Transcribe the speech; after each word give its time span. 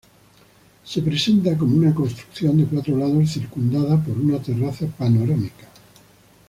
Se 0.83 0.99
presenta 1.03 1.55
como 1.55 1.77
una 1.77 1.93
construcción 1.93 2.57
de 2.57 2.65
cuatro 2.65 2.97
lados 2.97 3.29
circundada 3.33 4.03
por 4.03 4.17
una 4.17 4.41
terraza 4.41 4.87
panorámica. 4.87 5.67